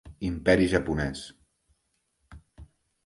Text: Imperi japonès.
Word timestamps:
Imperi 0.29 0.65
japonès. 0.71 1.21